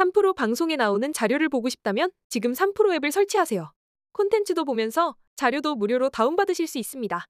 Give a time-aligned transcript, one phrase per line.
[0.00, 3.70] 3프로 방송에 나오는 자료를 보고 싶다면 지금 3프로 앱을 설치하세요.
[4.12, 7.26] 콘텐츠도 보면서 자료도 무료로 다운받으실 수 있습니다.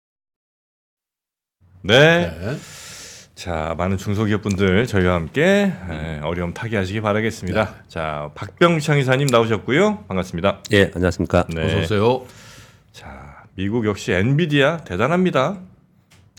[1.82, 2.30] 네.
[2.30, 2.56] 네.
[3.34, 7.64] 자, 많은 중소기업분들 저희와 함께 에, 어려움 타개하시기 바라겠습니다.
[7.64, 7.82] 네.
[7.88, 10.04] 자, 박병창 이사님 나오셨고요.
[10.06, 10.62] 반갑습니다.
[10.72, 11.46] 예, 안녕하십니까.
[11.54, 11.64] 네.
[11.64, 12.26] 어서 오세요.
[12.92, 15.60] 자, 미국 역시 엔비디아 대단합니다.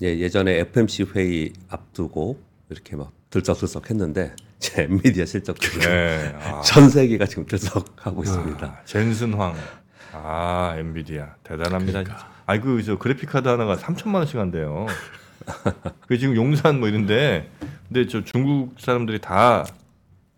[0.03, 2.39] 예, 예전에 FMC 회의 앞두고
[2.69, 6.35] 이렇게 막 들썩들썩 했는데 제 엔비디아 실적들이 네.
[6.45, 8.65] 아, 전 세계가 지금 들썩하고 있습니다.
[8.65, 9.53] 아, 젠슨 황.
[10.13, 12.03] 아, 엔비디아 대단합니다.
[12.03, 12.29] 그러니까.
[12.45, 14.85] 아이 그저 그래픽 카드 하나가 3천만 원씩 한대요.
[16.07, 17.49] 그 지금 용산 뭐 이런데
[17.89, 19.65] 근데 저 중국 사람들이 다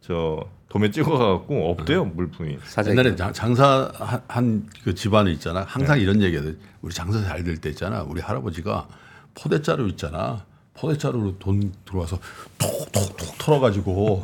[0.06, 2.58] 저 도매 찍어갖고 없대요 물품이.
[2.66, 3.00] 사장님.
[3.00, 3.90] 옛날에 장- 장사
[4.28, 5.64] 한 그 집안에 있잖아.
[5.68, 8.04] 항상 이런 얘기하듯 우리 장사 잘 될 때 있잖아.
[8.04, 8.88] 우리 할아버지가
[9.34, 10.46] 포대자루 있잖아.
[10.76, 12.18] 포대자루로 돈 들어와서
[12.58, 14.24] 톡톡톡 털어가지고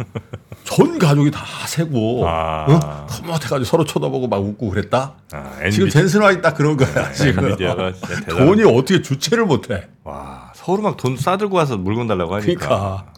[0.64, 2.66] 전 가족이 다 세고 아.
[2.68, 3.08] 어?
[3.08, 5.16] 터뭇해가지고 서로 쳐다보고 막 웃고 그랬다.
[5.32, 7.12] 아, 지금 엔비- 젠슨 화이 딱 그런 거야.
[7.14, 7.76] 지금 진짜
[8.08, 8.38] 대단.
[8.38, 9.88] 돈이 어떻게 주체를 못해.
[10.04, 12.60] 와 서로 막 돈 싸들고 와서 물건 달라고 하니까.
[12.60, 13.14] 그러니까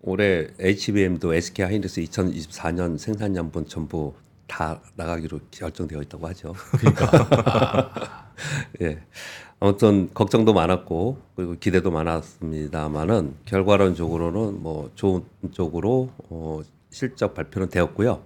[0.00, 4.14] 올해 HBM도 SK 하이닉스 2024년 생산연분 전부
[4.46, 6.54] 다 나가기로 결정되어 있다고 하죠.
[6.78, 7.90] 그러니까
[8.80, 9.00] 예.
[9.60, 18.22] 아무튼 걱정도 많았고 그리고 기대도 많았습니다만은 결과론적으로는 뭐 좋은 쪽으로 어, 실적 발표는 되었고요.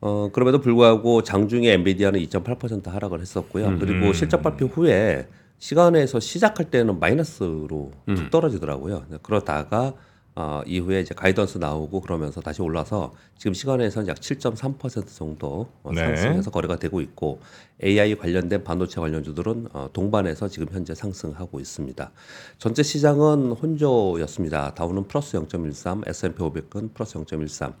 [0.00, 3.78] 어, 그럼에도 불구하고 장중에 엔비디아는 2.8% 하락을 했었고요.
[3.78, 9.04] 그리고 실적 발표 후에 시간에서 시작할 때는 마이너스로 툭 떨어지더라고요.
[9.22, 9.94] 그러다가
[10.34, 16.00] 어, 이후에 이제 가이던스 나오고 그러면서 다시 올라서 지금 시간에서는 약 7.3% 정도 어, 네.
[16.00, 17.40] 상승해서 거래가 되고 있고
[17.84, 22.10] AI 관련된 반도체 관련주들은 어, 동반해서 지금 현재 상승하고 있습니다.
[22.58, 24.74] 전체 시장은 혼조였습니다.
[24.74, 27.74] 다우는 플러스 0.13, S&P 500은 플러스 0.13,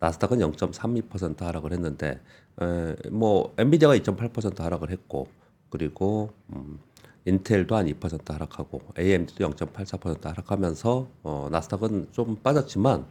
[0.00, 2.20] 나스닥은 0.32% 하락을 했는데
[2.60, 5.28] 에, 뭐 엔비디아가 2.8% 하락을 했고
[5.68, 6.78] 그리고 음,
[7.24, 13.06] 인텔도 한 2% 하락하고 AMD도 0.84% 하락하면서 어, 나스닥은 좀 빠졌지만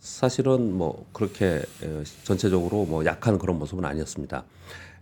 [0.00, 4.44] 사실은 뭐 그렇게 에, 전체적으로 뭐 약한 그런 모습은 아니었습니다.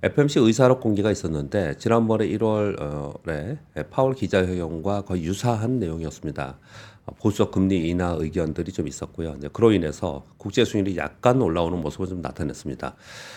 [0.05, 3.57] FMC 의사록 공개가 있었는데 지난번에 1월에
[3.91, 6.59] 파월 기자회견과 거의 유사한 내용이었습니다.
[7.07, 9.37] 어, 보수적 금리 인하 의견들이 좀 있었고요.
[9.53, 12.97] 그로 인해서 국제 수익률이 약간 올라오는 모습을 좀 나타냈습니다.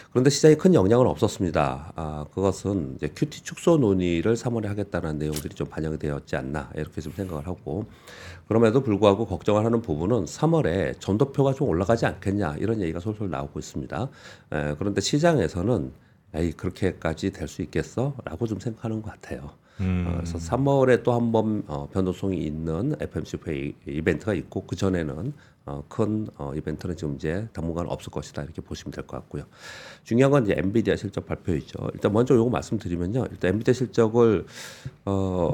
[0.10, 1.94] 그런데 시장에 큰 영향은 없었습니다.
[1.96, 7.14] 아, 그것은 이제 QT 축소 논의를 3월에 하겠다는 내용들이 좀 반영이 되었지 않나 이렇게 좀
[7.14, 7.86] 생각을 하고
[8.48, 14.10] 그럼에도 불구하고 걱정을 하는 부분은 3월에 전도표가 좀 올라가지 않겠냐 이런 얘기가 솔솔 나오고 있습니다.
[14.54, 16.05] 에, 그런데 시장에서는
[16.36, 19.52] 에이 그렇게까지 될 수 있겠어?라고 좀 생각하는 것 같아요.
[19.80, 20.06] 음.
[20.08, 25.34] 어, 그래서 3월에 또 한 번 어, 변동성이 있는 FMC 회의 이벤트가 있고 그 전에는
[25.68, 29.44] 어, 큰 어, 이벤트는 지금 이제 당분간 없을 것이다 이렇게 보시면 될 것 같고요.
[30.04, 31.90] 중요한 건 이제 엔비디아 실적 발표이죠.
[31.94, 33.26] 일단 먼저 요거 말씀드리면요.
[33.32, 34.46] 일단 엔비디아 실적을
[35.06, 35.52] 어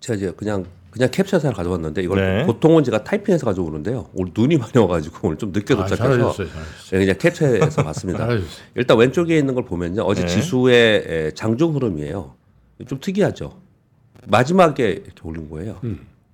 [0.00, 2.46] 제가 이제 그냥 그냥 캡처해서 하나 가져왔는데 이걸 네.
[2.46, 4.10] 보통은 제가 타이핑해서 가져오는데요.
[4.12, 6.90] 오늘 눈이 많이 와가지고 오늘 좀 늦게 아, 도착해서 잘하셨어요, 잘하셨어요.
[6.90, 8.28] 네, 그냥 캡처해서 봤습니다.
[8.74, 10.02] 일단 왼쪽에 있는 걸 보면요.
[10.02, 10.28] 어제 네.
[10.28, 12.34] 지수의 에, 장중 흐름이에요.
[12.86, 13.58] 좀 특이하죠.
[14.26, 15.80] 마지막에 이렇게 올린 거예요.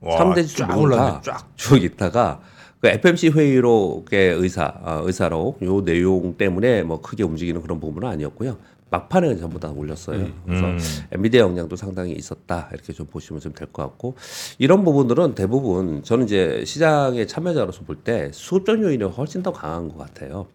[0.01, 2.41] 와, 삼대 지수 쫙 모두 다쭉 있다가
[2.81, 8.57] 그 FMC 회의록의 의사 어, 의사록 요 내용 때문에 뭐 크게 움직이는 그런 부분은 아니었고요.
[8.91, 10.29] 막판에 전부 다 올렸어요.
[10.47, 10.79] 그래서 음.
[11.13, 14.15] 엔비디아 영향도 상당히 있었다 이렇게 좀 보시면 좀 될 것 같고
[14.59, 19.99] 이런 부분들은 대부분 저는 이제 시장의 참여자로서 볼 때 수급적 요인이 훨씬 더 강한 것
[19.99, 20.47] 같아요.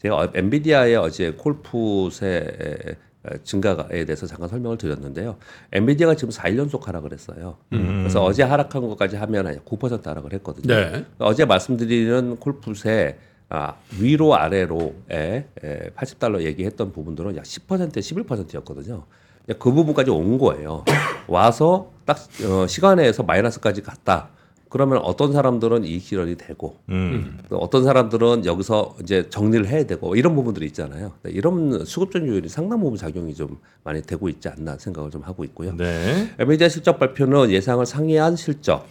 [0.00, 2.96] 제가 어- 엔비디아의 어제 콜풋의
[3.42, 5.36] 증가에 대해서 잠깐 설명을 드렸는데요.
[5.72, 7.56] 엔비디아가 지금 4일 연속 하락을 했어요.
[7.70, 10.72] 그래서 어제 하락한 것까지 하면 9% 하락을 했거든요.
[10.74, 11.04] 네.
[11.18, 13.16] 어제 말씀드리는 콜풋의
[13.48, 15.46] 아, 위로 아래로에
[15.96, 19.04] 80달러 얘기했던 부분들은 약 10% 11%였거든요.
[19.58, 20.84] 그 부분까지 온 거예요.
[21.28, 24.30] 와서 딱 어, 시간에서 마이너스까지 갔다.
[24.68, 27.38] 그러면 어떤 사람들은 이익 실현이 되고 음.
[27.48, 31.12] 또 어떤 사람들은 여기서 이제 정리를 해야 되고 이런 부분들이 있잖아요.
[31.22, 35.44] 네, 이런 수급적 요인이 상당 부분 작용이 좀 많이 되고 있지 않나 생각을 좀 하고
[35.44, 35.76] 있고요.
[35.76, 36.30] 네.
[36.38, 38.86] 엔비디아 실적 발표는 예상을 상회한 실적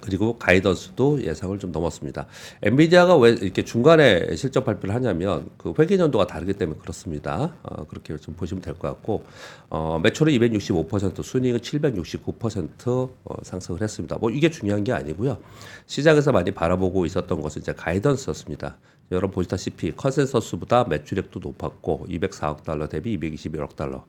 [0.00, 2.26] 그리고 가이던스도 예상을 좀 넘었습니다.
[2.62, 7.54] 엔비디아가 왜 이렇게 중간에 실적 발표를 하냐면 그 회계 연도가 다르기 때문에 그렇습니다.
[7.62, 9.24] 어, 그렇게 좀 보시면 될 것 같고
[9.70, 14.18] 어, 매출은 265%, 순이익은 769% 어, 상승을 했습니다.
[14.18, 15.38] 뭐 이게 중요한 게 아니고요.
[15.86, 18.76] 시장에서 많이 바라보고 있었던 것은 이제 가이던스였습니다.
[19.12, 24.04] 여러분 보시다시피 컨센서스보다 매출액도 높았고 204억 달러 대비 221억 달러.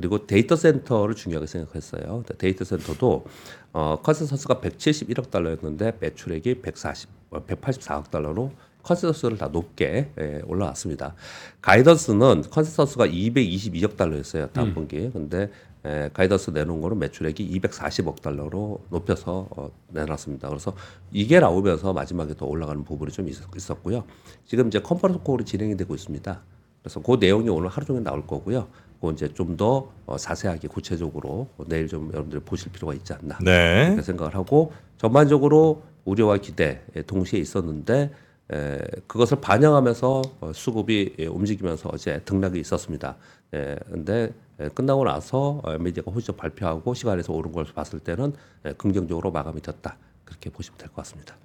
[0.00, 2.24] 그리고 데이터 센터를 중요하게 생각했어요.
[2.38, 3.26] 데이터 센터도
[3.74, 8.50] 어, consensus가 171억 달러였는데 매출액이 140, 184억 달러로
[8.82, 11.14] consensus를 다 높게 예, 올라왔습니다.
[11.60, 15.10] guidance는 consensus가 222억 달러였어요 다음 분기.
[15.10, 15.50] 근데
[15.84, 20.48] 에, guidance 내놓은 거는 매출액이 240억 달러로 높여서 어, 내놨습니다.
[20.48, 20.74] 그래서
[21.12, 23.36] 이게 나오면서 마지막에 더 올라가는 부분이 좀 있,
[23.70, 24.04] 었 고요
[24.46, 26.40] 지금 이제 conference call이 진행이 되고 있습니다.
[26.82, 28.66] 그래서 그 내용이 오늘 하루 종일 나올 거고요.
[29.00, 33.84] 그 이제 좀더 어, 자세하게 구체적으로 내일 좀 여러분들 보실 필요가 있지 않나 네.
[33.86, 38.10] 그렇게 생각을 하고 전반적으로 우려와 기대 동시에 있었는데
[38.52, 43.16] 에, 그것을 반영하면서 어, 수급이 예, 움직이면서 어제 등락이 있었습니다.
[43.54, 48.32] 예, 근데 예, 끝나고 나서 어, 미디어가 호시적 발표하고 시간에서 오른 걸 봤을 때는
[48.66, 49.96] 예, 긍정적으로 마감이 됐다.
[50.24, 51.36] 그렇게 보시면 될 것 같습니다.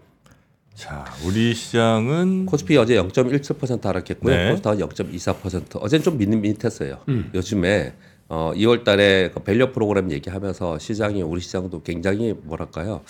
[0.75, 4.35] 자, 우리 시장은 코스피 어제 0.17% 하락했고요.
[4.35, 4.51] 네.
[4.51, 5.81] 코스닥은 0.24%.
[5.81, 6.99] 어제는 좀 밋밋했어요.
[7.33, 7.93] 요즘에
[8.27, 13.01] 어, 2월 달에 그 value 프로그램 얘기하면서 시장이 우리 시장도 굉장히 뭐랄까요?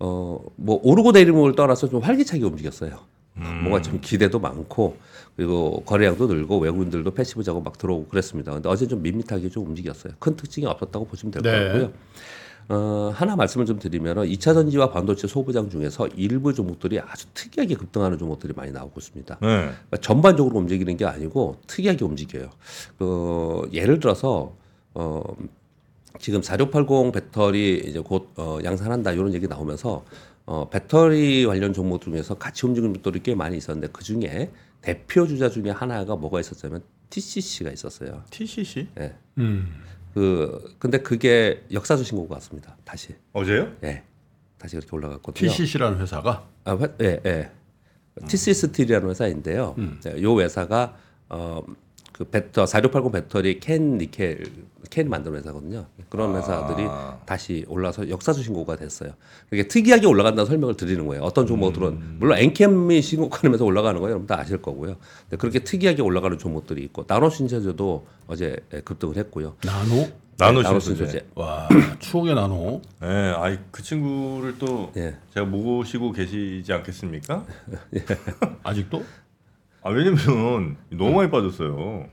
[0.00, 2.98] 어, 뭐 오르고 내리고를 떠나서 좀 활기차게 움직였어요.
[3.34, 4.96] 뭔가 좀 기대도 많고
[5.36, 8.52] 그리고 거래량도 늘고 외국인들도 passive 작업 막 들어오고 그랬습니다.
[8.52, 10.14] 근데 어제 좀 밋밋하게 좀 움직였어요.
[10.18, 11.64] 큰 특징이 없었다고 보시면 될것 네.
[11.64, 11.92] 같고요.
[12.68, 18.18] 어, 하나 말씀을 좀 드리면 2차 전지와 반도체 소부장 중에서 일부 종목들이 아주 특이하게 급등하는
[18.18, 19.38] 종목들이 많이 나오고 있습니다.
[19.40, 19.46] 네.
[19.48, 22.50] 그러니까 전반적으로 움직이는 게 아니고 특이하게 움직여요.
[22.98, 24.54] 그 예를 들어서
[24.94, 25.22] 어
[26.20, 30.04] 지금 4680 배터리 이제 곧 어, 양산한다 이런 얘기 나오면서
[30.46, 34.50] 어 배터리 관련 종목 중에서 같이 움직이는 것들이 꽤 많이 있었는데 그 중에
[34.80, 38.22] 대표 주자 중에 하나가 뭐가 있었냐면 TCC가 있었어요.
[38.30, 39.14] TCC 예.
[39.38, 39.82] 음.
[40.14, 42.76] 그 근데 그게 역사적 신고가 왔습니다.
[42.84, 43.14] 다시.
[43.32, 43.72] 어제요?
[43.82, 44.04] 예.
[44.58, 45.50] 다시 그렇게 올라갔거든요.
[45.50, 47.50] TCC라는 회사가 아, 회, 예, 예.
[48.28, 49.74] TCC 스틸이라는 회사인데요.
[50.04, 50.96] 네, 요 회사가
[51.28, 51.60] 어,
[52.14, 54.44] 그 배터 4680 배터리 캔 니켈
[54.88, 55.86] 캔 만드는 회사거든요.
[56.08, 56.86] 그런 회사들이
[57.26, 59.10] 다시 올라서 역사적 신고가 됐어요.
[59.52, 61.24] 이게 특이하게 올라간다는 설명을 드리는 거예요.
[61.24, 64.12] 어떤 종목들은 물론 엔캠이 신고하면서 올라가는 거예요.
[64.12, 64.94] 여러분 다 아실 거고요.
[65.22, 69.56] 근데 그렇게 특이하게 올라가는 종목들이 있고 나노 신세제도 어제 예, 급등을 했고요.
[69.64, 70.06] 나노.
[70.36, 71.06] 나노 네, 나노 신소재.
[71.06, 71.26] 신소재.
[71.34, 71.68] 와
[71.98, 72.80] 추억의 나노.
[73.00, 73.06] 네,
[73.36, 75.16] 아이 그 친구를 또 예.
[75.32, 77.44] 제가 모시고 계시지 않겠습니까?
[78.62, 79.02] 아직도?
[79.84, 82.08] 아 왜냐면 너무 많이 빠졌어요.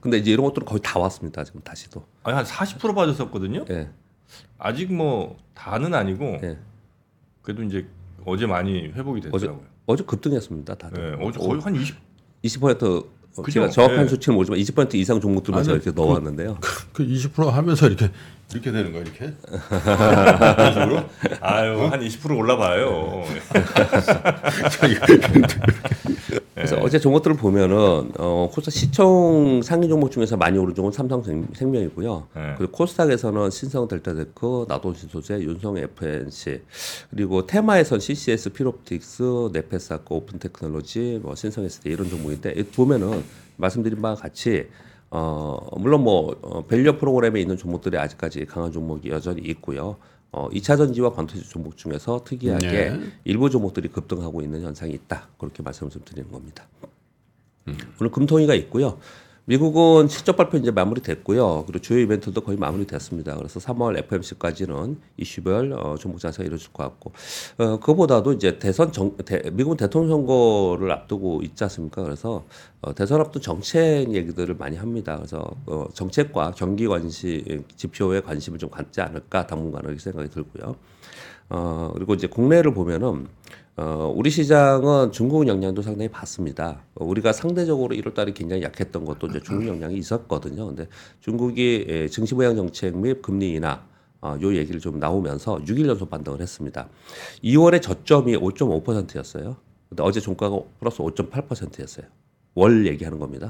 [0.00, 1.44] 근데 이제 이런 것들은 거의 다 왔습니다.
[1.44, 2.04] 지금 다시도.
[2.24, 3.64] 아니 한 40% 빠졌었거든요.
[3.70, 3.88] 예.
[4.58, 6.58] 아직 뭐 다는 아니고 예.
[7.42, 7.86] 그래도 이제
[8.26, 9.60] 어제 많이 회복이 됐더라고요.
[9.86, 10.74] 어제 급등했습니다.
[10.74, 11.16] 다들.
[11.16, 11.96] 네, 어제 거의 한 20.
[12.44, 13.50] 20% 어, 그죠?
[13.52, 14.08] 제가 정확한 네.
[14.08, 16.58] 수치는 모르지만 20% 이상 종목들만 제가 이렇게 넣어왔는데요.
[16.92, 18.10] 그20% 하면서 이렇게
[18.50, 19.26] 이렇게 되는 거야 이렇게.
[20.72, 21.04] 식으로?
[21.40, 23.24] 아유 한 20% 올라봐요.
[26.54, 32.26] 그래서 어제 종목들을 보면은 어, 코스닥 시총 상위 종목 중에서 많이 오른 종목은 삼성생명이고요.
[32.34, 32.54] 네.
[32.56, 36.62] 그리고 코스닥에서는 신성 델타데크, 나돈신소재, 윤성 FNC
[37.10, 43.22] 그리고 테마에선 CCS, 필옵틱스, 네패스아크, 오픈엣지테크놀로지, 뭐 신성 ST 이런 종목인데 이 보면은
[43.56, 44.68] 말씀드린 바와 같이
[45.10, 49.96] 어 물론 뭐 어, value 프로그램에 있는 종목들이 아직까지 강한 종목이 여전히 있고요.
[50.30, 53.00] 어 2차 전지와 관련주 종목 중에서 특이하게 네.
[53.24, 55.28] 일부 종목들이 급등하고 있는 현상이 있다.
[55.38, 56.66] 그렇게 말씀을 좀 드리는 겁니다.
[58.00, 58.98] 오늘 금통위가 있고요.
[59.48, 61.64] 미국은 실적 발표 이제 마무리됐고요.
[61.66, 63.34] 그리고 주요 이벤트도 거의 마무리됐습니다.
[63.34, 67.12] 그래서 3월 FOMC까지는 이슈별 어, 종목 장세가 이루어질 것 같고,
[67.56, 72.02] 어, 그보다도 이제 대선 정, 대, 미국은 대통령 선거를 앞두고 있지 않습니까?
[72.02, 72.44] 그래서
[72.82, 75.16] 어, 대선 앞둔 정책 얘기들을 많이 합니다.
[75.16, 80.76] 그래서 어, 정책과 경기 관심 지표에 관심을 좀 갖지 않을까 당분간은 이렇게 생각이 들고요.
[81.48, 83.28] 어, 그리고 이제 국내를 보면은
[83.78, 86.82] 어, 우리 시장은 중국 영향도 상당히 받습니다.
[86.96, 90.66] 어, 우리가 상대적으로 1월 달에 굉장히 약했던 것도 이제 중국 영향이 있었거든요.
[90.66, 90.88] 근데
[91.20, 93.80] 중국이 예, 증시 부양 정책 및 금리 인하
[94.20, 96.88] 어, 요 얘기를 좀 나오면서 6일 연속 반등을 했습니다.
[97.44, 99.56] 2월에 저점이 5.5%였어요.
[99.88, 102.06] 근데 어제 종가가 플러스 5.8%였어요.
[102.56, 103.46] 월 얘기하는 겁니다.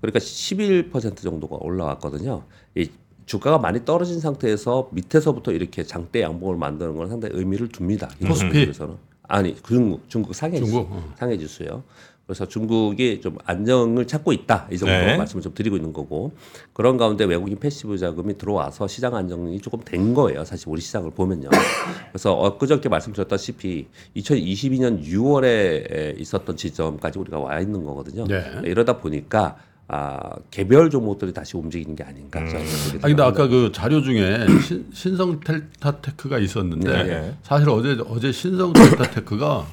[0.00, 2.42] 그러니까 11% 정도가 올라왔거든요.
[2.74, 2.90] 이
[3.26, 8.08] 주가가 많이 떨어진 상태에서 밑에서부터 이렇게 장대 양봉을 만드는 건 상당히 의미를 둡니다.
[8.26, 8.62] 코스피?
[8.62, 8.96] 에서는
[9.28, 11.14] 아니 중국 중국 상해 지수 중국, 어.
[11.16, 11.84] 상해 지수요.
[12.26, 15.16] 그래서 중국이 좀 안정을 찾고 있다 이 정도 네.
[15.16, 16.32] 말씀을 좀 드리고 있는 거고
[16.74, 20.44] 그런 가운데 외국인 passive 자금이 들어와서 시장 안정이 조금 된 거예요.
[20.44, 21.48] 사실 우리 시장을 보면요.
[22.12, 28.26] 그래서 엊그저께 말씀드렸다시피 2022년 6월에 있었던 지점까지 우리가 와 있는 거거든요.
[28.26, 28.60] 네.
[28.64, 29.56] 이러다 보니까
[29.90, 32.38] 아, 개별 종목들이 다시 움직이는 게 아닌가.
[32.40, 33.24] 저는 그렇게 아 근데 생각합니다.
[33.26, 37.36] 아까 그 자료 중에 신, 신성 델타테크가 있었는데 네, 네.
[37.42, 39.66] 사실 어제 어제 신성 델타테크가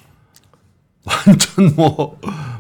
[1.06, 2.20] 완전 뭐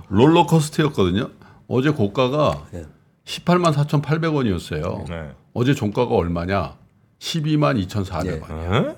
[0.09, 1.29] 롤러코스터였거든요.
[1.69, 2.83] 어제 고가가 네.
[3.23, 5.09] 18만 4,800원이었어요.
[5.09, 5.31] 네.
[5.53, 6.75] 어제 종가가 얼마냐?
[7.19, 8.47] 12만 2,400원.
[8.49, 8.77] 네.
[8.77, 8.95] 어?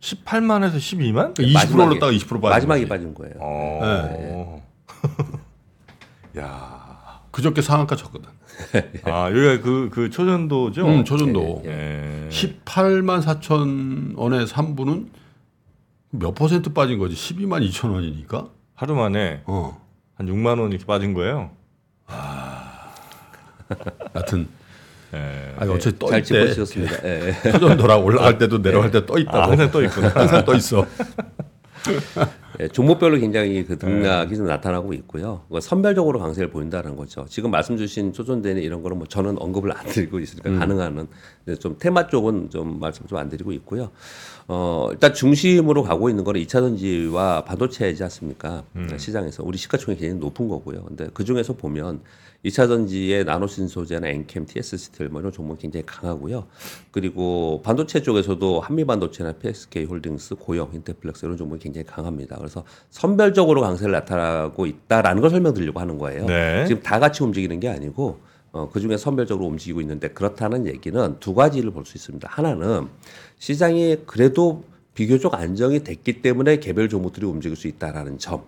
[0.00, 1.34] 18만에서 12만?
[1.34, 2.88] 20% 마지막에- 올랐다가 20% 빠진 마지막에 거지.
[2.88, 3.34] 빠진 거예요.
[3.40, 4.62] 어.
[6.38, 6.87] 야.
[7.30, 8.30] 그저께 상한가 쳤거든.
[9.04, 10.86] 아, 여기가 그, 그 초전도죠?
[10.86, 12.28] 음, 초전도 예.
[12.30, 15.06] 18만 4천 원의 3부는
[16.10, 17.14] 몇 퍼센트 빠진 거지?
[17.14, 18.48] 12만 2천 원이니까.
[18.74, 19.80] 하루 만에 어.
[20.14, 21.50] 한 6만 원 이렇게 빠진 거예요.
[24.14, 24.48] 하여튼
[25.14, 25.54] 예.
[25.58, 26.28] 아니 어차피 떠 잘 있대.
[26.48, 27.04] 짚어주셨습니다.
[27.04, 27.34] 예.
[27.52, 29.38] 초전도라 올라갈 때도 내려갈 때 떠 있다고.
[29.38, 30.08] 아, 항상 떠 있구나.
[30.08, 30.84] 항상 떠 있어.
[32.60, 35.42] 예, 종목별로 굉장히 그 등락이 좀 나타나고 있고요.
[35.52, 37.26] 그 선별적으로 강세를 보인다는 거죠.
[37.28, 41.06] 지금 말씀 주신 초전대는 이런 거는 뭐 저는 언급을 안 드리고 있으니까 가능한은
[41.44, 43.90] 근데 좀 테마 쪽은 좀 말씀 좀 안 드리고 있고요.
[44.46, 48.64] 어, 일단 중심으로 가고 있는 거는 2차 전지와 반도체이지 않습니까?
[48.96, 50.84] 시장에서 우리 시가총액이 굉장히 높은 거고요.
[50.84, 52.00] 근데 그 중에서 보면
[52.44, 56.46] 2차 전지의 나노신소재나 엔캠, TCC 스틸 뭐 이런 종목이 굉장히 강하고요.
[56.92, 62.37] 그리고 반도체 쪽에서도 한미 반도체나 PSK 홀딩스, 고영, 인터플렉스 이런 종목이 굉장히 강합니다.
[62.38, 66.26] 그래서 선별적으로 강세를 나타나고 있다라는 걸 설명드리려고 하는 거예요.
[66.26, 66.64] 네.
[66.66, 68.18] 지금 다 같이 움직이는 게 아니고
[68.52, 72.28] 어, 그 중에 선별적으로 움직이고 있는데 그렇다는 얘기는 두 가지를 볼 수 있습니다.
[72.30, 72.88] 하나는
[73.38, 74.64] 시장이 그래도
[74.94, 78.42] 비교적 안정이 됐기 때문에 개별 종목들이 움직일 수 있다라는 점.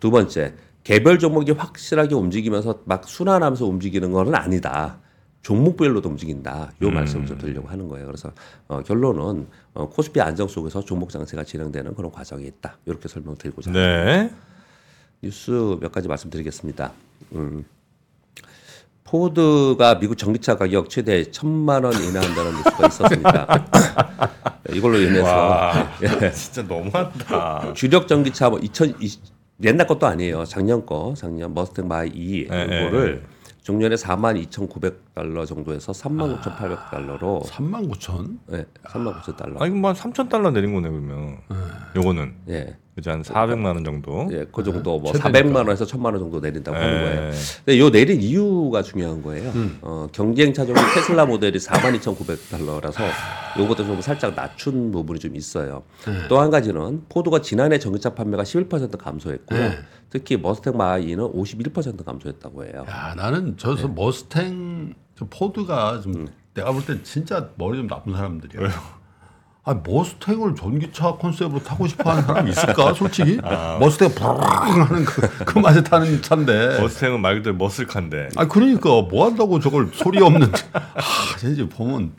[0.00, 0.54] 두 번째,
[0.84, 4.98] 개별 종목이 확실하게 움직이면서 막 순환하면서 움직이는 거는 아니다.
[5.42, 6.72] 종목별로도 움직인다.
[6.80, 8.06] 요 말씀을 좀 드리려고 하는 거예요.
[8.06, 8.30] 그래서
[8.68, 12.78] 어, 결론은 어, 코스피 안정 속에서 종목 장세가 진행되는 그런 과정이 있다.
[12.86, 14.04] 이렇게 설명을 드리고자 합니다.
[14.04, 14.30] 네.
[15.20, 16.92] 뉴스 몇 가지 말씀드리겠습니다.
[17.32, 17.64] 음,
[19.04, 23.66] 포드가 미국 전기차 가격 최대 천만 원 인하한다는 뉴스가 있었습니다.
[24.72, 25.90] 이걸로 인해서 와,
[26.32, 27.72] 진짜 너무한다.
[27.74, 29.22] 주력 전기차 뭐 2020,
[29.64, 30.44] 옛날 것도 아니에요.
[30.44, 33.24] 작년 거, 작년 머스탱 마하 E 예, 이거를
[33.62, 38.38] 종전에 4만 2,900달러 정도에서 3만 5,800달러로 3만 9천.
[38.48, 39.62] 네, 3만 9천 달러.
[39.62, 41.38] 아, 이거 뭐한 3천 달러 내린 거네, 그러면.
[41.94, 42.34] 요거는.
[42.48, 44.28] 예, 그지 한 400만 원 정도.
[44.32, 45.30] 예, 그 정도 뭐 최대니까.
[45.40, 47.00] 400만 원에서 1,000만 원 정도 내린다고 하는 예.
[47.04, 47.32] 거예요.
[47.64, 49.50] 근데 요 내린 이유가 중요한 거예요.
[49.80, 53.00] 어, 경쟁 차종인 테슬라 모델이 42,900달러라서
[53.58, 55.84] 요것도 좀 살짝 낮춘 부분이 좀 있어요.
[56.28, 59.70] 또 한 가지는 포드가 지난해 전기차 판매가 11% 감소했고요.
[60.10, 62.84] 특히 머스탱 마하 E는 51% 감소했다고 해요.
[62.88, 63.94] 야 나는 저서 네.
[63.94, 66.28] 머스탱 저 포드가 좀 음.
[66.52, 68.68] 내가 볼 땐 진짜 머리 좀 나쁜 사람들이야.
[69.64, 72.94] 아 머스탱을 전기차 컨셉으로 타고 싶어 하는 사람이 있을까?
[72.94, 73.78] 솔직히 아.
[73.78, 76.80] 머스탱 브랑 하는 그, 그 맛에 타는 차인데.
[76.80, 78.30] 머스탱은 말 그대로 머슬칸데.
[78.34, 80.50] 아 그러니까 뭐 한다고 저걸 소리 없는.
[80.72, 82.12] 아 진짜 보면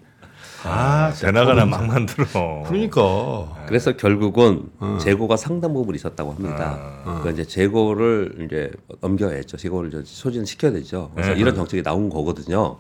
[0.66, 2.26] 아 대나가나 막 만들어.
[2.68, 7.02] 그러니까 그래서 결국은 재고가 상당 부분 있었다고 합니다.
[7.04, 9.58] 그러니까 이제 재고를 이제 넘겨야죠.
[9.58, 11.12] 재고를 소진을 시켜야 되죠.
[11.16, 12.78] 그래서 이런 정책이 나온 거거든요.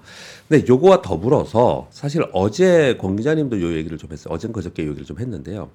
[0.47, 4.33] 근데 요거와 더불어서 사실 어제 권 기자님도 요 얘기를 좀 했어요.
[4.33, 5.69] 어젠 그저께 요 얘기를 좀 했는데요.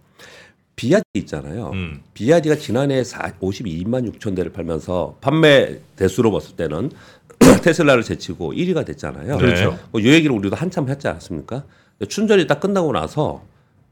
[0.77, 1.71] 비아디 있잖아요.
[1.73, 2.01] 음.
[2.15, 6.93] 비아디가 지난해 4, 52만 6천 대를 팔면서 판매 대수로 봤을 때는
[7.65, 9.39] 테슬라를 제치고 1위가 됐잖아요.
[9.39, 9.39] 네.
[9.39, 9.77] 그렇죠.
[9.91, 11.65] 뭐요 얘기를 우리도 한참 했지 않았습니까?
[12.07, 13.43] 춘절이 딱 끝나고 나서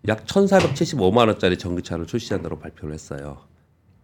[0.08, 3.38] 약 1,475만 원짜리 전기차를 출시한다고 발표를 했어요.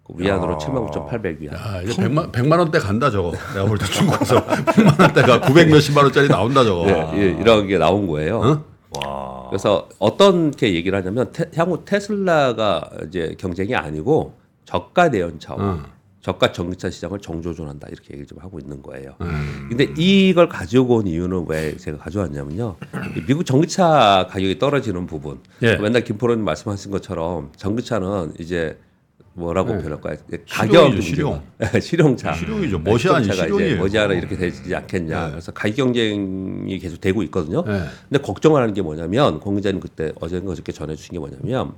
[0.04, 1.54] 그 위안으로 79,800 위안.
[1.54, 3.30] 야 이제 100만 100만 원대 간다 저거.
[3.54, 6.88] 내가 볼 때 중국에서 100만 원대가 900 몇십만 원짜리 나온다 저거.
[6.88, 8.40] 예, 예, 이런 게 나온 거예요.
[8.40, 8.64] 어?
[9.00, 9.46] 와.
[9.48, 15.82] 그래서 어떻게 얘기를 하냐면 테- 향후 테슬라가 이제 경쟁이 아니고 저가 대연차와 응.
[16.22, 19.14] 저가 전기차 시장을 정조준한다 이렇게 얘기를 좀 하고 있는 거예요.
[19.20, 19.66] 음.
[19.68, 22.76] 근데 이걸 가지고 온 이유는 왜 제가 가져왔냐면요.
[23.16, 25.40] 이 미국 전기차 가격이 떨어지는 부분.
[25.62, 25.76] 예.
[25.76, 28.78] 맨날 김포로님 말씀하신 것처럼 전기차는 이제
[29.34, 29.78] 뭐라고 네.
[29.78, 30.16] 표현할까요?
[30.48, 31.42] 가격 실용.
[31.80, 32.34] 실용차.
[32.34, 32.78] 실용이죠.
[32.78, 33.78] 멋이 아니 차가 이제 실용이에요.
[33.78, 35.30] 머지 않아 이렇게 되지 않겠냐.
[35.30, 37.64] 그래서 가격 경쟁이 계속 되고 있거든요.
[37.64, 37.82] 네.
[38.08, 41.72] 근데 걱정하는 게 뭐냐면 공 기자님 그때 어제인가 어저께 전해주신 게 뭐냐면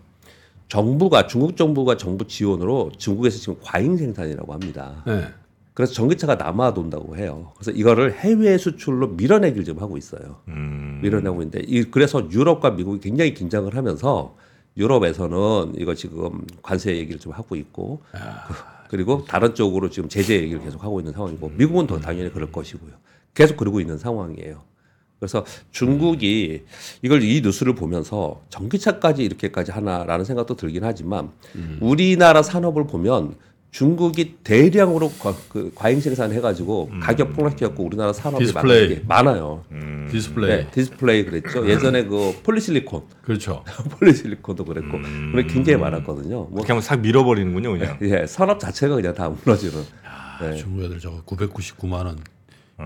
[0.68, 5.02] 정부가 중국 정부가 정부 지원으로 중국에서 지금 과잉 생산이라고 합니다.
[5.06, 5.24] 네.
[5.74, 7.52] 그래서 전기차가 남아 돈다고 해요.
[7.56, 10.36] 그래서 이거를 해외 수출로 밀어내기를 지금 하고 있어요.
[10.48, 11.00] 음.
[11.02, 14.36] 밀어내고 있는데 이 그래서 유럽과 미국이 굉장히 긴장을 하면서
[14.76, 18.02] 유럽에서는 이거 지금 관세 얘기를 좀 하고 있고
[18.88, 22.92] 그리고 다른 쪽으로 지금 제재 얘기를 계속 하고 있는 상황이고 미국은 더 당연히 그럴 것이고요.
[23.34, 24.62] 계속 그러고 있는 상황이에요.
[25.18, 26.62] 그래서 중국이
[27.02, 31.30] 이걸 이 뉴스를 보면서 전기차까지 이렇게까지 하나라는 생각도 들긴 하지만
[31.80, 33.36] 우리나라 산업을 보면
[33.74, 39.00] 중국이 대량으로 과, 그 과잉 생산해가지고 가격 폭락해갖고 우리나라 산업이 디스플레이.
[39.08, 39.64] 많아요.
[39.72, 40.08] 음.
[40.12, 40.56] 디스플레이.
[40.56, 41.68] 네, 디스플레이 그랬죠.
[41.68, 43.64] 예전에 그 폴리실리콘, 그렇죠.
[43.98, 44.98] 폴리실리콘도 그랬고,
[45.32, 46.44] 그게 굉장히 많았거든요.
[46.52, 47.98] 뭐, 하면 싹 밀어버리는군요, 그냥.
[48.02, 49.82] 예, 산업 자체가 그냥 다 무너지는.
[50.40, 50.54] 네.
[50.54, 52.18] 중국 애들 저거 999만 원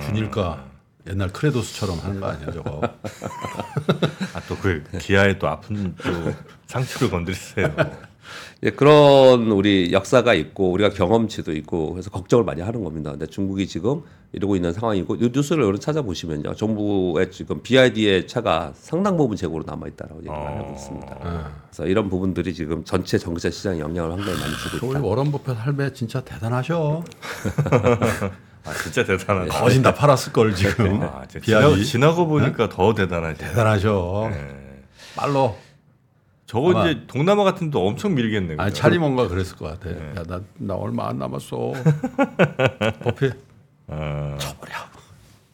[0.00, 0.77] 준일가
[1.08, 2.80] 옛날 크레도스처럼 하는 거 아니야 저거?
[4.34, 6.32] 아 또 그 기아에 또 아픈 또
[6.66, 7.74] 상처를 건드리세요.
[8.64, 13.10] 예, 그런 우리 역사가 있고 우리가 경험치도 있고 그래서 걱정을 많이 하는 겁니다.
[13.12, 16.54] 근데 중국이 지금 이러고 있는 상황이고 이 뉴스를 여러분 찾아보시면요.
[16.54, 21.18] 정부의 지금 BID의 차가 상당 부분 재고로 남아 있다라고 얘기를 하고 있습니다.
[21.70, 25.06] 그래서 이런 부분들이 지금 전체 전기차 시장에 영향을 상당히 많이 주고 우리 있다.
[25.06, 27.02] 워런 버핏 할배 진짜 대단하셔.
[28.68, 29.60] 아 진짜 대단하다.
[29.60, 31.02] 거진 다 팔았을 걸 지금.
[31.02, 33.38] 아, 진짜 지나, 지나 고 보니까 더 대단하지.
[33.40, 34.30] 대단하셔.
[35.16, 35.56] 빨로.
[36.46, 38.54] 저거 아마- 이제 동남아 같은 데 엄청 밀겠네.
[38.58, 38.82] 아니 그죠?
[38.82, 39.90] 차리mon가 그랬을 것 같아.
[40.16, 41.72] 야나 나 얼마 안 남았어.
[43.04, 43.34] 버핏
[43.88, 44.72] 어, 쳐버려.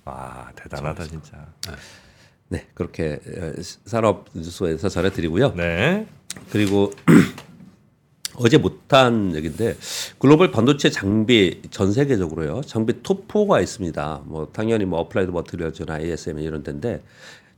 [0.04, 1.33] 아 대단하다 진짜.
[2.49, 5.54] 네, 그렇게 어, 시- 산업 뉴스에서 전해드리고요.
[5.54, 6.06] 네.
[6.50, 6.92] 그리고
[8.37, 9.76] 어제 못한 얘기인데
[10.19, 14.23] 글로벌 반도체 장비 전 세계적으로요 장비 톱4가 있습니다.
[14.25, 17.03] 뭐 당연히 뭐 어플라이드 머티리얼즈나 ASML 이런 데인데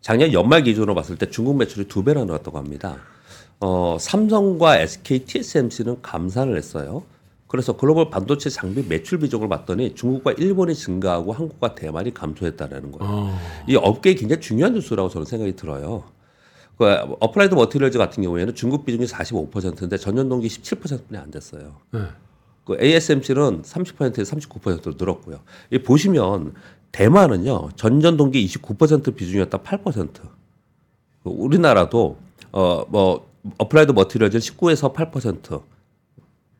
[0.00, 2.99] 작년 연말 기준으로 봤을 때 중국 매출이 두 배나 늘었다고 합니다.
[3.59, 7.02] 어, 삼성과 SK, TSMC는 감산을 했어요.
[7.49, 13.14] 그래서 글로벌 반도체 장비 매출 비중을 봤더니 중국과 일본이 증가하고 한국과 대만이 감소했다는 거예요.
[13.68, 16.04] 이 업계에 굉장히 중요한 뉴스라고 저는 생각이 들어요.
[16.76, 16.85] 그
[17.21, 21.76] 어플라이드 머티리얼즈 같은 경우에는 중국 비중이 45%인데 전년 동기 17%뿐이 안 됐어요.
[21.90, 22.00] 네.
[22.64, 25.40] 그 ASML은 30%에서 39%로 늘었고요.
[25.71, 26.54] 이 보시면
[26.92, 30.11] 대만은요 전년 동기 29% 비중이었다 8%.
[31.23, 32.18] 그 우리나라도
[32.50, 35.62] 어 뭐 어플라이드 머티리얼즈 19에서 8%.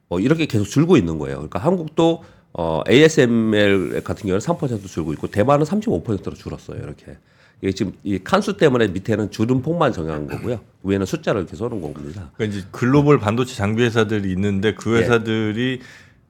[0.09, 1.37] 뭐 이렇게 계속 줄고 있는 거예요.
[1.37, 6.79] 그러니까 한국도 어 ASML 같은 경우는 3% 줄고 있고 대만은 35%로 줄었어요.
[6.79, 7.19] 이렇게.
[7.63, 10.61] 이게 지금 이 칸수 때문에 밑에는 주름폭만 정한 거고요.
[10.83, 12.31] 위에는 숫자를 이렇게 써놓은 겁니다.
[12.37, 15.01] 그러니까 이제 글로벌 반도체 장비 회사들이 있는데 그 네.
[15.01, 15.81] 회사들이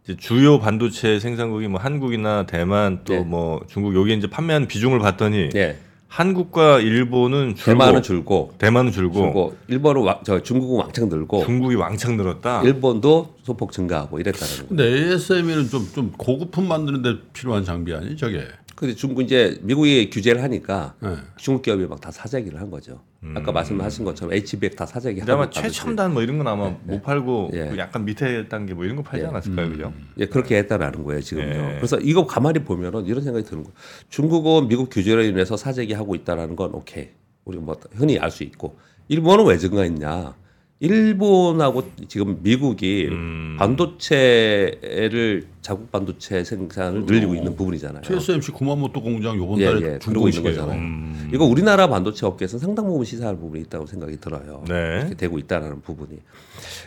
[0.04, 3.20] 이제 주요 반도체 생산국이 뭐 한국이나 대만 또 네.
[3.20, 5.78] 뭐 중국 여기 이제 판매하는 비중을 봤더니 예.
[6.06, 11.74] 한국과 일본은 줄고 대만은 줄고 대만은 줄고, 줄고 일본은 왕, 저 중국은 왕창 늘고 중국이
[11.74, 12.62] 왕창 늘었다.
[12.62, 14.68] 일본도 소폭 증가하고 이랬다는 거예요.
[14.68, 18.46] 근데 ASME는 좀좀 고급품 만드는데 필요한 장비 아니 저게?
[18.76, 21.16] 근데 중국 이제 미국이 규제를 하니까 네.
[21.36, 23.00] 중국 기업이 막 다 사재기를 한 거죠.
[23.34, 27.68] 아까 말씀하신 것처럼 HBX 다 사재기 아마 최첨단 뭐 이런 건 아마 못 팔고 예.
[27.70, 29.28] 그 약간 밑에 단계 뭐 이런 거 팔지 예.
[29.28, 29.92] 않았을까요, 그죠?
[30.18, 31.46] 예, 그렇게 했다라는 거예요, 지금요.
[31.48, 31.74] 예.
[31.76, 33.74] 그래서 이거 가만히 보면은 이런 생각이 드는 거예요.
[34.10, 37.08] 중국은 미국 규제로 인해서 사재기 하고 있다라는 건 오케이.
[37.46, 38.78] 우리가 뭐 흔히 알 수 있고.
[39.08, 40.34] 일본은 왜 증가했냐?
[40.78, 43.56] 일본하고 지금 미국이 음.
[43.58, 48.02] 반도체를 자국 반도체 생산을 늘리고 있는 부분이잖아요.
[48.02, 50.42] TSMC 구마모토 공장 요번 예, 달에 예, 그러고 있는.
[50.42, 50.78] 거잖아요.
[50.78, 51.30] 음.
[51.32, 54.62] 이거 우리나라 반도체 업계에서는 상당 부분 시사할 부분이 있다고 생각이 들어요.
[54.68, 54.98] 네.
[55.00, 56.18] 이렇게 되고 있다라는 부분이.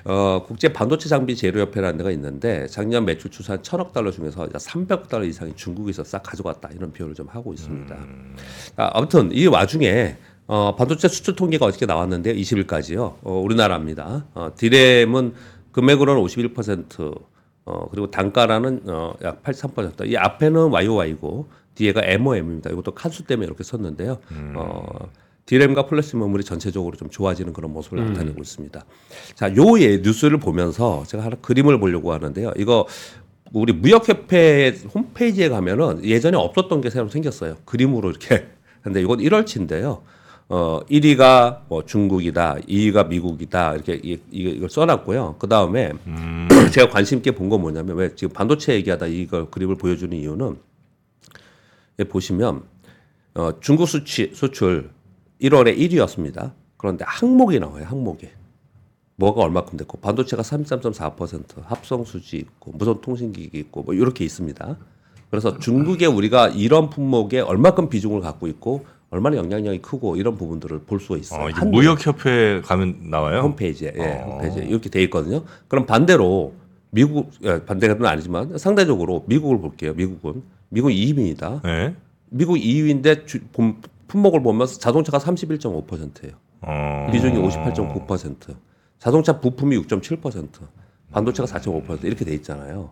[0.05, 5.25] 어, 국제 반도체 장비 재료협회라는 데가 있는데 작년 매출 추산 천억 달러 중에서 300억 달러
[5.25, 7.97] 이상이 중국에서 싹 가져갔다 이런 표현을 좀 하고 있습니다.
[8.75, 10.15] 아, 아무튼 이 와중에
[10.49, 13.17] 어, 반도체 수출 통계가 어저께 나왔는데 20일까지요.
[13.21, 14.25] 어, 우리나라입니다.
[14.33, 15.35] 어, 디램은
[15.71, 17.21] 금액으로는 51%,
[17.65, 20.09] 어, 그리고 단가로는 어, 약 83%.
[20.09, 22.71] 이 앞에는 YOY고 뒤에가 MOM입니다.
[22.71, 24.17] 이것도 칸수 때문에 이렇게 썼는데요.
[24.55, 25.11] 어,
[25.45, 28.83] 디램과 플래시 메모리 전체적으로 좀 좋아지는 그런 모습을 나타내고 있습니다.
[29.35, 32.53] 자, 요 예, 뉴스를 보면서 제가 하나 그림을 보려고 하는데요.
[32.57, 32.87] 이거
[33.53, 37.57] 우리 무역협회 홈페이지에 가면은 예전에 없었던 게 새로 생겼어요.
[37.65, 38.47] 그림으로 이렇게.
[38.81, 40.01] 근데 이건 1월치인데요.
[40.51, 45.35] 어, 1위가 뭐 중국이다, 2위가 미국이다, 이렇게 이, 이, 이걸 써놨고요.
[45.37, 45.93] 그 다음에
[46.73, 50.57] 제가 관심 있게 본 건 뭐냐면 왜 지금 반도체 얘기하다 이걸 그림을 보여주는 이유는
[51.99, 52.63] 여기 보시면
[53.35, 54.89] 어, 중국 수치, 수출
[55.39, 56.51] 1월에 1위였습니다.
[56.77, 58.27] 그런데 항목이 나와요, 항목이.
[59.17, 64.77] 뭐가 얼마큼 됐고 반도체가 33.4% 합성 수지 있고 무선 통신기기 있고 뭐 이렇게 있습니다.
[65.29, 70.99] 그래서 중국에 우리가 이런 품목에 얼마큼 비중을 갖고 있고 얼마나 영향력이 크고 이런 부분들을 볼
[70.99, 71.49] 수가 있어요.
[71.61, 73.41] 어, 무역협회 가면 나와요.
[73.41, 74.31] 홈페이지에 예, 어.
[74.33, 75.43] 홈페이지에 이렇게 돼 있거든요.
[75.67, 76.53] 그럼 반대로
[76.91, 79.93] 미국 예, 반대는 아니지만 상대적으로 미국을 볼게요.
[79.95, 81.61] 미국은 미국 2위입니다.
[81.63, 81.95] 네.
[82.29, 86.33] 미국 2위인데 주, 본- 품목을 보면 자동차가 31.5%예요.
[86.61, 87.07] 어.
[87.11, 88.55] 비중이 58.9%,
[88.99, 90.47] 자동차 부품이 6.7%,
[91.11, 92.91] 반도체가 4.5% 이렇게 돼 있잖아요.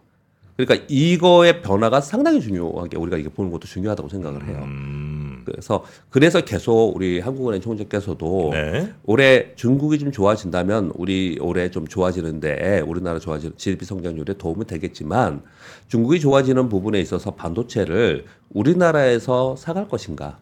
[0.55, 4.61] 그러니까 이거의 변화가 상당히 중요하게 우리가 이게 보는 것도 중요하다고 생각을 해요.
[4.63, 5.16] 음.
[5.51, 8.93] 그래서 그래서 계속 우리 한국은행 총재께서도 네.
[9.03, 15.41] 올해 중국이 좀 좋아진다면 우리 올해 좀 좋아지는데 우리나라 좋아지는 GDP 성장률에 도움이 되겠지만
[15.87, 20.39] 중국이 좋아지는 부분에 있어서 반도체를 우리나라에서 사갈 것인가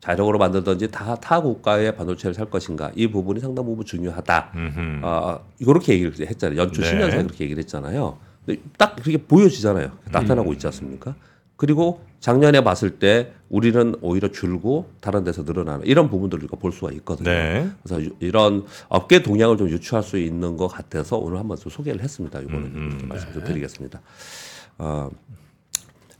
[0.00, 4.52] 자력으로 만들든지 다 타 국가의 반도체를 살 것인가 이 부분이 상당 부분 중요하다.
[5.02, 6.60] 아 이렇게 얘기를 했잖아요.
[6.60, 6.92] 연초 네.
[6.92, 8.16] 10년 사이 그렇게 얘기를 했잖아요.
[8.78, 9.90] 딱 그렇게 보여지잖아요.
[10.12, 11.16] 나타나고 있지 않습니까?
[11.56, 16.92] 그리고 작년에 봤을 때 우리는 오히려 줄고 다른 데서 늘어나는 이런 부분들을 우리가 볼 수가
[16.92, 17.30] 있거든요.
[17.30, 17.68] 네.
[17.82, 22.02] 그래서 유- 이런 업계 동향을 좀 유추할 수 있는 것 같아서 오늘 한번 좀 소개를
[22.02, 22.40] 했습니다.
[22.40, 24.00] 이거는 음, 이렇게 말씀 좀 드리겠습니다.
[24.78, 25.10] 어,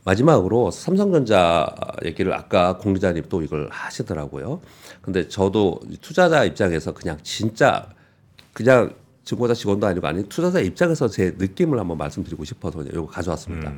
[0.05, 1.67] 마지막으로 삼성전자
[2.05, 4.61] 얘기를 아까 공 기자님 또 이걸 하시더라고요.
[5.01, 7.89] 근데 저도 투자자 입장에서 그냥 진짜
[8.53, 8.91] 그냥
[9.27, 13.71] 증권사 직원도 아니고 아니 투자자 입장에서 제 느낌을 한번 말씀드리고 싶어서 이거 가져왔습니다.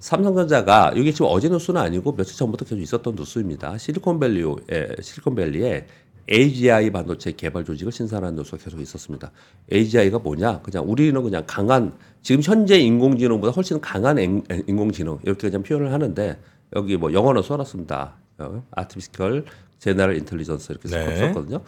[0.00, 3.78] 삼성전자가 이게 지금 어제 뉴스는 아니고 며칠 전부터 계속 있었던 뉴스입니다.
[3.78, 4.54] 실리콘밸리에
[5.00, 5.86] 실리콘밸리에
[6.30, 9.30] AGI 반도체 개발 조직을 신설하는 뉴스가 계속 있었습니다.
[9.72, 10.60] AGI가 뭐냐?
[10.62, 16.38] 그냥 우리는 그냥 강한 지금 현재 인공지능보다 훨씬 강한 인- 인공지능 이렇게 그냥 표현을 하는데
[16.76, 18.14] 여기 뭐 영어는 써놨습니다.
[18.38, 19.44] 어, 아티피컬
[19.78, 21.16] 제너럴 인텔리전스 이렇게 네.
[21.16, 21.60] 썼거든요.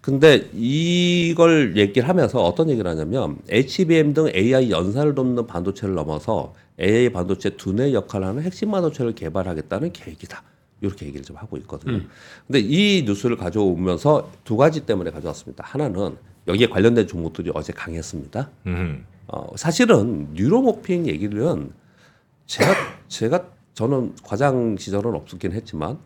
[0.00, 7.10] 근데 이걸 얘기를 하면서 어떤 얘기를 하냐면 HBM 등 AI 연산을 돕는 반도체를 넘어서 AI
[7.10, 10.42] 반도체 두뇌 역할을 하는 핵심 반도체를 개발하겠다는 계획이다.
[10.80, 12.00] 이렇게 얘기를 좀 하고 있거든요.
[12.46, 15.64] 근데 이 뉴스를 가져오면서 두 가지 때문에 가져왔습니다.
[15.66, 16.16] 하나는
[16.46, 18.50] 여기에 관련된 종목들이 어제 강했습니다.
[18.66, 19.04] 음.
[19.26, 21.72] 어, 사실은 뉴로모핑 얘기는
[22.46, 22.74] 제가
[23.08, 23.46] 제가
[23.78, 25.98] 저는 과장 시절은 없었긴 했지만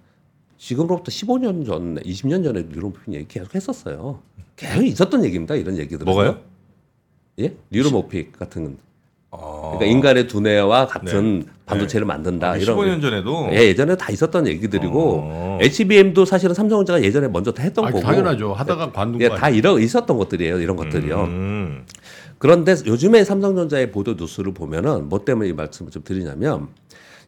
[0.59, 4.21] 지금으로부터 15년 전, 20년 전에 뉴로모핑 얘기 계속 했었어요.
[4.57, 5.55] 계속 있었던 얘기입니다.
[5.55, 6.05] 이런 얘기들은.
[6.05, 6.39] 뭐가요?
[7.39, 7.55] 예?
[7.71, 8.77] 뉴로모픽 같은
[9.31, 9.73] 어.
[9.73, 12.51] 그러니까 인간의 두뇌와 같은 반도체를 만든다.
[12.51, 15.59] 아, 이런 15년 전에도 예, 예전에 다 있었던 얘기들이고 어.
[15.63, 18.53] HBM도 사실은 삼성전자가 예전에 먼저 다 했던 아, 거고 당연하죠.
[18.53, 20.61] 하다가 관둔 예, 거다 이러 있었던 것들이에요.
[20.61, 21.23] 이런 것들이요.
[21.23, 21.87] 음.
[22.37, 26.69] 그런데 요즘에 삼성전자의 보도 뉴스를 보면은 뭐 때문에 이 말씀을 좀 드리냐면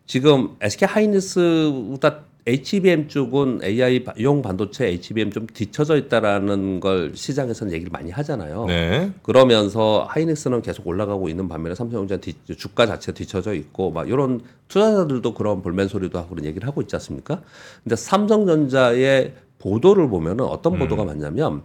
[0.07, 8.11] 지금 SK 하이닉스보다 HBM 쪽은 AI용 반도체 HBM 좀 뒤쳐져 있다라는 걸 시장에서는 얘기를 많이
[8.11, 8.67] 하잖아요.
[8.67, 9.11] 네.
[9.23, 15.33] 그러면서 하이닉스는 계속 올라가고 있는 반면에 삼성전자 뒤- 주가 자체 뒤쳐져 있고 막 이런 투자자들도
[15.33, 17.41] 그런 볼멘 소리도 하고 그런 얘기를 하고 있지 않습니까?
[17.83, 21.63] 근데 삼성전자의 보도를 보면은 어떤 보도가 많냐면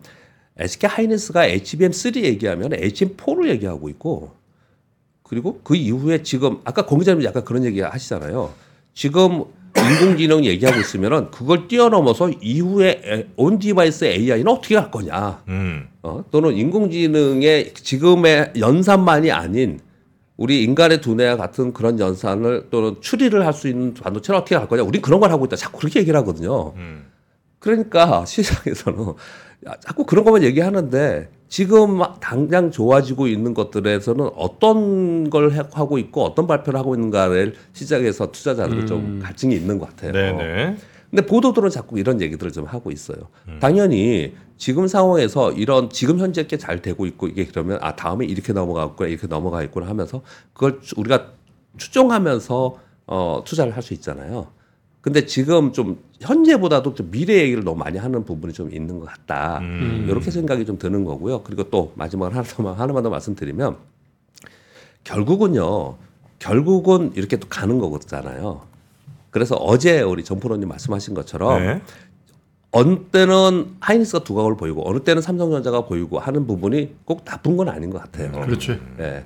[0.58, 4.32] SK 하이닉스가 HBM3 얘기하면 HBM4를 얘기하고 있고
[5.30, 8.52] 그리고 그 이후에 지금 아까 공 기자님 약간 그런 얘기 하시잖아요.
[8.96, 9.44] 지금
[9.78, 15.44] 인공지능 얘기하고 있으면은 그걸 뛰어넘어서 이후에 on-device AI는 어떻게 할 거냐?
[15.48, 15.88] 음.
[16.02, 16.26] 어?
[16.32, 19.80] 또는 인공지능의 지금의 연산만이 아닌
[20.36, 24.82] 우리 인간의 두뇌와 같은 그런 연산을 또는 추리를 할 수 있는 반도체를 어떻게 할 거냐?
[24.82, 25.56] 우린 그런 걸 하고 있다.
[25.56, 26.74] 자꾸 그렇게 얘기를 하거든요.
[26.76, 27.06] 음.
[27.60, 29.13] 그러니까 시장에서는 야,
[29.82, 36.24] 자꾸 그런 것만 얘기하는데 지금 막 당장 좋아지고 있는 것들에서는 어떤 걸 해- 하고 있고
[36.24, 40.12] 어떤 발표를 하고 있는가를 시장에서 투자자들은 좀 갈증이 있는 것 같아요.
[40.12, 40.76] 네네.
[41.10, 43.17] 근데 보도들은 자꾸 이런 얘기들을 좀 하고 있어요.
[43.60, 48.54] 당연히 지금 상황에서 이런 지금 현재 게 잘 되고 있고 이게 그러면 아 다음에 이렇게
[48.54, 50.22] 넘어가겠구나 이렇게 넘어가 있구나 하면서
[50.54, 51.32] 그걸 추- 우리가
[51.78, 54.48] 추정하면서 어 투자를 할 수 있잖아요.
[55.02, 59.60] 근데 지금 좀 현재보다도 좀 미래 얘기를 너무 많이 하는 부분이 좀 있는 것 같다.
[59.60, 60.06] 음.
[60.10, 61.44] 이렇게 생각이 좀 드는 거고요.
[61.44, 63.78] 그리고 또 마지막으로 하나 더, 하나만 더 말씀드리면
[65.06, 65.96] 결국은요.
[66.40, 68.62] 결국은 이렇게 또 가는 거잖아요.
[69.32, 71.82] 그래서 어제 우리 정프로님 말씀하신 것처럼 네.
[72.72, 77.90] 어느 때는 하이닉스가 두각을 보이고 어느 때는 삼성전자가 보이고 하는 부분이 꼭 나쁜 건 아닌
[77.90, 78.32] 것 같아요.
[78.32, 78.80] 그렇지.
[79.00, 79.26] 예.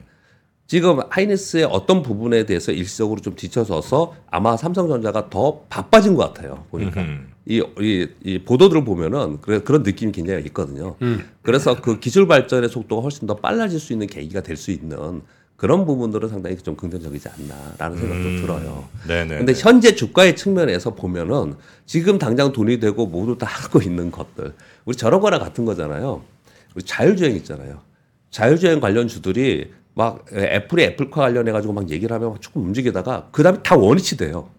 [0.66, 6.66] 지금 하이닉스의 어떤 부분에 대해서 일시적으로 좀 뒤쳐져서 아마 삼성전자가 더 바빠진 것 같아요.
[6.72, 7.32] 보니까 음.
[7.46, 10.96] 이, 이, 이 보도들을 보면은 그래, 그런 느낌이 굉장히 있거든요.
[11.42, 15.22] 그래서 그 기술 발전의 속도가 훨씬 더 빨라질 수 있는 계기가 될 수 있는
[15.58, 18.42] 그런 부분들은 상당히 좀 긍정적이지 않나라는 생각도 음.
[18.42, 18.88] 들어요.
[19.08, 19.38] 네네.
[19.38, 24.54] 근데 현재 주가의 측면에서 보면은 지금 당장 돈이 되고 모두 다 하고 있는 것들
[24.86, 26.22] 우리 저런 거랑 같은 거잖아요.
[26.76, 27.80] 우리 자율주행 있잖아요.
[28.32, 33.60] 자율주행 관련 주들이 막 애플이 애플카 관련해 가지고 막 얘기를 하면 막 조금 움직이다가 그다음에
[33.64, 34.50] 다 원위치 돼요.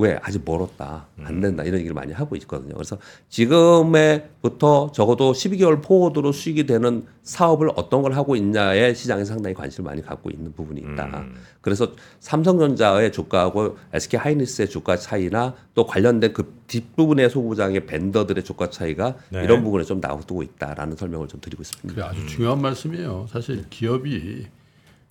[0.00, 2.74] 왜 아직 멀었다 안 된다 이런 얘기를 많이 하고 있거든요.
[2.74, 2.98] 그래서
[3.30, 10.00] 지금에부터 적어도 12개월 포워드로 수익이 되는 사업을 어떤 걸 하고 있냐에 시장에 상당히 관심을 많이
[10.00, 11.26] 갖고 있는 부분이 있다.
[11.60, 19.16] 그래서 삼성전자의 주가하고 SK 하이닉스의 주가 차이나 또 관련된 그 뒷부분의 소부장의 밴더들의 주가 차이가
[19.30, 19.42] 네.
[19.42, 22.06] 이런 부분에 좀 나오고 있다라는 설명을 좀 드리고 싶습니다.
[22.06, 23.26] 그게 아주 중요한 말씀이에요.
[23.28, 24.46] 사실 기업이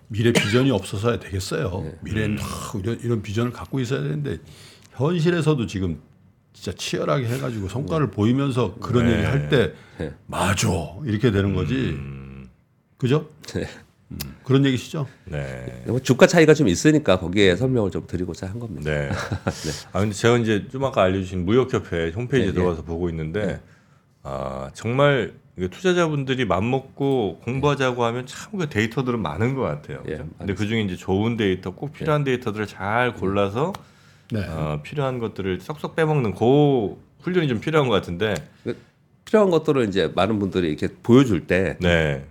[0.08, 1.82] 미래 비전이 없어서야 되겠어요.
[1.84, 1.98] 네.
[2.02, 4.38] 미래는 막 이런, 이런 비전을 갖고 있어야 되는데
[4.94, 6.02] 현실에서도 지금
[6.54, 9.14] 진짜 치열하게 해가지고 성과를 보이면서 그런 네.
[9.14, 10.14] 얘기 할때 네.
[10.26, 10.70] 맞아
[11.06, 11.76] 이렇게 되는 거지.
[11.76, 12.50] 음.
[12.98, 13.30] 그죠?
[13.54, 13.68] 네.
[14.10, 15.06] 음, 그런 얘기시죠?
[15.26, 15.84] 네.
[15.86, 18.90] 뭐 주가 차이가 좀 있으니까 거기에 설명을 좀 드리고자 한 겁니다.
[18.90, 19.10] 네.
[19.92, 23.60] 아 근데 제가 이제 좀 아까 알려주신 무역협회 홈페이지 네, 에 들어가서 보고 있는데
[24.24, 30.02] 아 정말 이게 투자자분들이 맘 먹고 공부하자고 하면 참 그 데이터들은 많은 것 같아요.
[30.08, 33.74] 예, 근데 그 중에 이제 좋은 데이터, 꼭 필요한 데이터들을 잘 골라서
[34.32, 34.46] 네.
[34.48, 38.34] 어, 필요한 것들을 쏙쏙 빼먹는 그 훈련이 좀 필요한 것 같은데
[39.26, 41.78] 필요한 것들을 이제 많은 분들이 이렇게 보여줄 때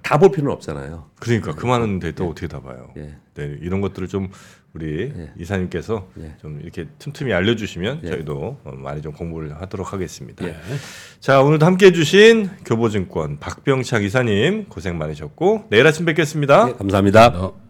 [0.03, 1.11] 다 볼 네 필요는 없잖아요.
[1.21, 3.17] 그러니까 그 많은 데이터 어떻게 다 봐요 예.
[3.35, 4.29] 네 이런 것들을 좀
[4.77, 5.31] 우리 예.
[5.39, 6.35] 이사님께서 예.
[6.39, 8.09] 좀 이렇게 틈틈이 알려주시면 예.
[8.09, 10.47] 저희도 어, 많이 좀 공부를 하도록 하겠습니다.
[10.47, 10.55] 예.
[11.19, 16.69] 자 오늘도 함께해 주신 교보증권 박병착 이사님 고생 많으셨고 내일 아침 뵙겠습니다.
[16.69, 17.29] 예, 감사합니다.
[17.29, 17.67] 어.